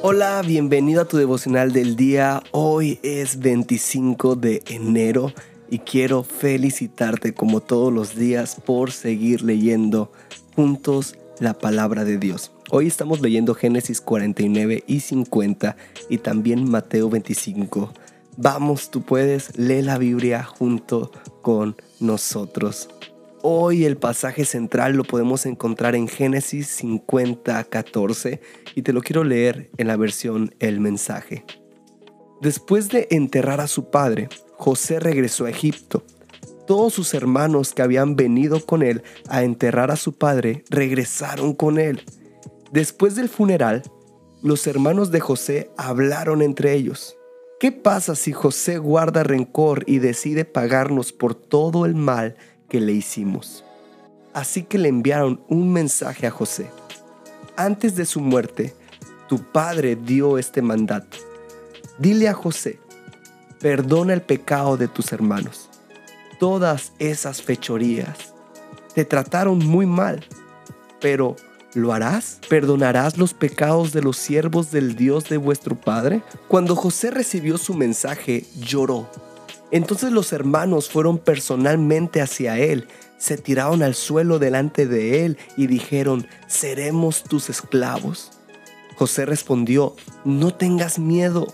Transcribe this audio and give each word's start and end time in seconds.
Hola, 0.00 0.42
bienvenido 0.46 1.02
a 1.02 1.08
tu 1.08 1.16
devocional 1.16 1.72
del 1.72 1.96
día. 1.96 2.44
Hoy 2.52 3.00
es 3.02 3.40
25 3.40 4.36
de 4.36 4.62
enero 4.68 5.32
y 5.68 5.80
quiero 5.80 6.22
felicitarte 6.22 7.34
como 7.34 7.60
todos 7.60 7.92
los 7.92 8.14
días 8.14 8.60
por 8.64 8.92
seguir 8.92 9.42
leyendo 9.42 10.12
juntos 10.54 11.16
la 11.40 11.54
palabra 11.54 12.04
de 12.04 12.16
Dios. 12.16 12.52
Hoy 12.70 12.86
estamos 12.86 13.20
leyendo 13.20 13.56
Génesis 13.56 14.00
49 14.00 14.84
y 14.86 15.00
50 15.00 15.76
y 16.08 16.18
también 16.18 16.70
Mateo 16.70 17.10
25. 17.10 17.92
Vamos, 18.36 18.92
tú 18.92 19.02
puedes, 19.02 19.58
lee 19.58 19.82
la 19.82 19.98
Biblia 19.98 20.44
junto 20.44 21.10
con 21.42 21.74
nosotros. 21.98 22.88
Hoy 23.50 23.86
el 23.86 23.96
pasaje 23.96 24.44
central 24.44 24.92
lo 24.92 25.04
podemos 25.04 25.46
encontrar 25.46 25.94
en 25.94 26.06
Génesis 26.06 26.66
50, 26.66 27.64
14 27.64 28.42
y 28.74 28.82
te 28.82 28.92
lo 28.92 29.00
quiero 29.00 29.24
leer 29.24 29.70
en 29.78 29.86
la 29.86 29.96
versión 29.96 30.54
El 30.58 30.80
mensaje. 30.80 31.46
Después 32.42 32.90
de 32.90 33.08
enterrar 33.10 33.62
a 33.62 33.66
su 33.66 33.88
padre, 33.88 34.28
José 34.58 35.00
regresó 35.00 35.46
a 35.46 35.48
Egipto. 35.48 36.04
Todos 36.66 36.92
sus 36.92 37.14
hermanos 37.14 37.72
que 37.72 37.80
habían 37.80 38.16
venido 38.16 38.60
con 38.66 38.82
él 38.82 39.02
a 39.30 39.42
enterrar 39.42 39.90
a 39.90 39.96
su 39.96 40.12
padre 40.12 40.62
regresaron 40.68 41.54
con 41.54 41.78
él. 41.78 42.02
Después 42.70 43.16
del 43.16 43.30
funeral, 43.30 43.82
los 44.42 44.66
hermanos 44.66 45.10
de 45.10 45.20
José 45.20 45.70
hablaron 45.78 46.42
entre 46.42 46.74
ellos. 46.74 47.16
¿Qué 47.58 47.72
pasa 47.72 48.14
si 48.14 48.30
José 48.30 48.76
guarda 48.76 49.22
rencor 49.22 49.84
y 49.86 50.00
decide 50.00 50.44
pagarnos 50.44 51.14
por 51.14 51.34
todo 51.34 51.86
el 51.86 51.94
mal 51.94 52.36
que 52.68 52.80
le 52.80 52.92
hicimos. 52.92 53.64
Así 54.34 54.62
que 54.62 54.78
le 54.78 54.88
enviaron 54.88 55.40
un 55.48 55.72
mensaje 55.72 56.26
a 56.26 56.30
José. 56.30 56.70
Antes 57.56 57.96
de 57.96 58.04
su 58.04 58.20
muerte, 58.20 58.74
tu 59.28 59.42
padre 59.42 59.96
dio 59.96 60.38
este 60.38 60.62
mandato. 60.62 61.18
Dile 61.98 62.28
a 62.28 62.34
José, 62.34 62.78
perdona 63.60 64.12
el 64.14 64.22
pecado 64.22 64.76
de 64.76 64.88
tus 64.88 65.12
hermanos. 65.12 65.68
Todas 66.38 66.92
esas 66.98 67.42
fechorías 67.42 68.32
te 68.94 69.04
trataron 69.04 69.58
muy 69.58 69.86
mal, 69.86 70.24
pero 71.00 71.36
¿Lo 71.74 71.92
harás? 71.92 72.40
¿Perdonarás 72.48 73.18
los 73.18 73.34
pecados 73.34 73.92
de 73.92 74.00
los 74.00 74.16
siervos 74.16 74.70
del 74.70 74.96
Dios 74.96 75.28
de 75.28 75.36
vuestro 75.36 75.76
Padre? 75.76 76.22
Cuando 76.48 76.74
José 76.74 77.10
recibió 77.10 77.58
su 77.58 77.74
mensaje, 77.74 78.46
lloró 78.58 79.08
entonces 79.70 80.12
los 80.12 80.32
hermanos 80.32 80.88
fueron 80.88 81.18
personalmente 81.18 82.20
hacia 82.20 82.58
él, 82.58 82.88
se 83.18 83.36
tiraron 83.36 83.82
al 83.82 83.94
suelo 83.94 84.38
delante 84.38 84.86
de 84.86 85.24
él 85.24 85.38
y 85.56 85.66
dijeron, 85.66 86.26
seremos 86.46 87.24
tus 87.24 87.50
esclavos. 87.50 88.30
José 88.96 89.26
respondió, 89.26 89.94
no 90.24 90.54
tengas 90.54 90.98
miedo, 90.98 91.52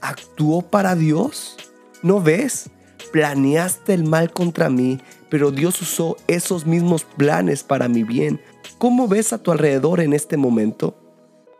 ¿actuó 0.00 0.62
para 0.62 0.94
Dios? 0.94 1.56
¿No 2.02 2.20
ves? 2.20 2.70
Planeaste 3.12 3.94
el 3.94 4.04
mal 4.04 4.32
contra 4.32 4.70
mí, 4.70 5.00
pero 5.28 5.50
Dios 5.50 5.80
usó 5.80 6.16
esos 6.28 6.66
mismos 6.66 7.04
planes 7.04 7.62
para 7.62 7.88
mi 7.88 8.02
bien. 8.02 8.40
¿Cómo 8.78 9.08
ves 9.08 9.32
a 9.32 9.38
tu 9.38 9.52
alrededor 9.52 10.00
en 10.00 10.12
este 10.12 10.36
momento? 10.36 10.96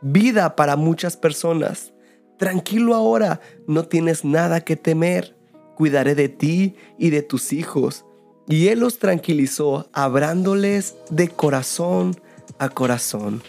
Vida 0.03 0.55
para 0.55 0.77
muchas 0.77 1.17
personas. 1.17 1.93
Tranquilo 2.39 2.95
ahora, 2.95 3.41
no 3.67 3.87
tienes 3.87 4.25
nada 4.25 4.61
que 4.61 4.77
temer 4.77 5.37
cuidaré 5.77 6.17
de 6.17 6.29
ti 6.29 6.75
y 6.99 7.11
de 7.11 7.23
tus 7.23 7.53
hijos. 7.53 8.05
Y 8.49 8.69
él 8.69 8.81
los 8.81 8.99
tranquilizó, 8.99 9.89
hablándoles 9.93 10.97
de 11.11 11.29
corazón 11.29 12.21
a 12.59 12.69
corazón. 12.69 13.43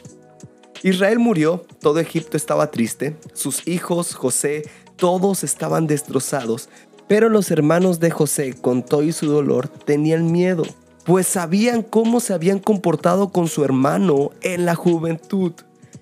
Israel 0.83 1.17
murió, 1.17 1.65
todo 1.81 1.99
Egipto 1.99 2.37
estaba 2.37 2.69
triste, 2.69 3.17
sus 3.33 3.67
hijos, 3.67 4.13
José, 4.13 4.69
todos 4.95 5.43
estaban 5.43 5.87
destrozados, 5.87 6.69
pero 7.07 7.29
los 7.29 7.49
hermanos 7.51 7.99
de 7.99 8.11
José, 8.11 8.53
con 8.53 8.83
todo 8.83 9.03
y 9.03 9.11
su 9.11 9.27
dolor, 9.27 9.69
tenían 9.69 10.31
miedo, 10.31 10.63
pues 11.05 11.25
sabían 11.25 11.83
cómo 11.83 12.19
se 12.19 12.33
habían 12.33 12.59
comportado 12.59 13.29
con 13.29 13.47
su 13.47 13.63
hermano 13.63 14.31
en 14.41 14.65
la 14.65 14.75
juventud. 14.75 15.53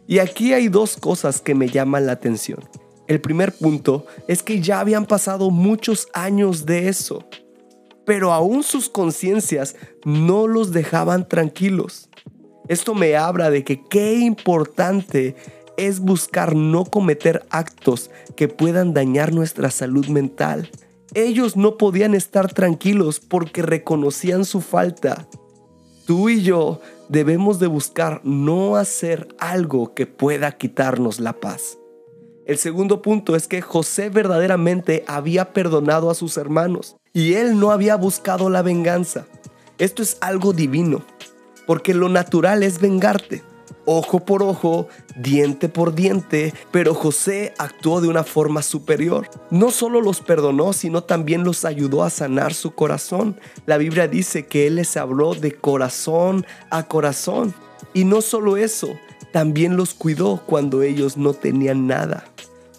Y 0.07 0.19
aquí 0.19 0.53
hay 0.53 0.67
dos 0.67 0.97
cosas 0.97 1.41
que 1.41 1.55
me 1.55 1.69
llaman 1.69 2.05
la 2.05 2.13
atención. 2.13 2.59
El 3.07 3.21
primer 3.21 3.53
punto 3.53 4.05
es 4.27 4.41
que 4.41 4.61
ya 4.61 4.79
habían 4.79 5.05
pasado 5.05 5.51
muchos 5.51 6.07
años 6.13 6.65
de 6.65 6.87
eso, 6.87 7.23
pero 8.03 8.33
aún 8.33 8.63
sus 8.63 8.89
conciencias 8.89 9.75
no 10.05 10.47
los 10.47 10.71
dejaban 10.71 11.27
tranquilos. 11.27 12.09
Esto 12.67 12.95
me 12.95 13.15
habla 13.15 13.51
de 13.51 13.63
que 13.63 13.83
qué 13.83 14.15
importante 14.15 15.35
es 15.77 15.99
buscar 15.99 16.55
no 16.55 16.85
cometer 16.85 17.45
actos 17.49 18.09
que 18.35 18.47
puedan 18.47 18.93
dañar 18.93 19.33
nuestra 19.33 19.69
salud 19.69 20.07
mental. 20.07 20.69
Ellos 21.13 21.55
no 21.55 21.77
podían 21.77 22.15
estar 22.15 22.51
tranquilos 22.51 23.19
porque 23.19 23.61
reconocían 23.61 24.45
su 24.45 24.61
falta. 24.61 25.27
Tú 26.05 26.29
y 26.29 26.41
yo 26.41 26.81
debemos 27.07 27.59
de 27.59 27.67
buscar 27.67 28.21
no 28.23 28.77
hacer 28.77 29.27
algo 29.39 29.93
que 29.93 30.07
pueda 30.07 30.57
quitarnos 30.57 31.19
la 31.19 31.33
paz. 31.33 31.77
El 32.45 32.59
segundo 32.59 33.01
punto 33.01 33.35
es 33.35 33.47
que 33.47 33.63
José 33.63 34.09
verdaderamente 34.09 35.03
había 35.07 35.51
perdonado 35.51 36.11
a 36.11 36.15
sus 36.15 36.37
hermanos 36.37 36.95
y 37.11 37.33
él 37.33 37.59
no 37.59 37.71
había 37.71 37.95
buscado 37.95 38.51
la 38.51 38.61
venganza. 38.61 39.25
Esto 39.79 40.03
es 40.03 40.17
algo 40.21 40.53
divino, 40.53 41.01
porque 41.65 41.95
lo 41.95 42.07
natural 42.07 42.61
es 42.61 42.79
vengarte, 42.79 43.41
ojo 43.85 44.19
por 44.19 44.43
ojo, 44.43 44.87
diente 45.15 45.69
por 45.69 45.95
diente, 45.95 46.53
pero 46.69 46.93
José 46.93 47.55
actuó 47.57 47.99
de 47.99 48.09
una 48.09 48.23
forma 48.23 48.61
superior. 48.61 49.27
No 49.49 49.71
solo 49.71 49.99
los 49.99 50.21
perdonó, 50.21 50.71
sino 50.73 51.03
también 51.03 51.43
los 51.43 51.65
ayudó 51.65 52.03
a 52.03 52.11
sanar 52.11 52.53
su 52.53 52.75
corazón. 52.75 53.39
La 53.65 53.79
Biblia 53.79 54.07
dice 54.07 54.45
que 54.45 54.67
él 54.67 54.75
les 54.75 54.97
habló 54.97 55.33
de 55.33 55.53
corazón 55.55 56.45
a 56.69 56.83
corazón. 56.83 57.55
Y 57.95 58.03
no 58.03 58.21
solo 58.21 58.55
eso, 58.55 58.89
también 59.31 59.77
los 59.77 59.95
cuidó 59.95 60.43
cuando 60.45 60.83
ellos 60.83 61.17
no 61.17 61.33
tenían 61.33 61.87
nada. 61.87 62.25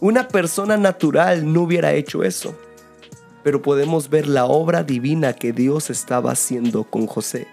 Una 0.00 0.28
persona 0.28 0.76
natural 0.76 1.50
no 1.50 1.62
hubiera 1.62 1.94
hecho 1.94 2.22
eso, 2.22 2.54
pero 3.42 3.62
podemos 3.62 4.10
ver 4.10 4.26
la 4.26 4.44
obra 4.44 4.82
divina 4.82 5.32
que 5.32 5.52
Dios 5.52 5.88
estaba 5.88 6.32
haciendo 6.32 6.84
con 6.84 7.06
José. 7.06 7.46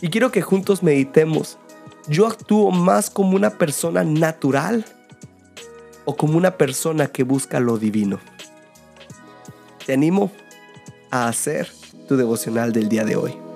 Y 0.00 0.08
quiero 0.08 0.30
que 0.30 0.42
juntos 0.42 0.82
meditemos, 0.82 1.58
¿yo 2.06 2.26
actúo 2.26 2.70
más 2.70 3.10
como 3.10 3.34
una 3.34 3.50
persona 3.50 4.04
natural 4.04 4.84
o 6.04 6.16
como 6.16 6.36
una 6.36 6.56
persona 6.56 7.08
que 7.08 7.24
busca 7.24 7.58
lo 7.58 7.78
divino? 7.78 8.20
Te 9.84 9.94
animo 9.94 10.30
a 11.10 11.26
hacer 11.26 11.68
tu 12.06 12.16
devocional 12.16 12.72
del 12.72 12.88
día 12.88 13.04
de 13.04 13.16
hoy. 13.16 13.51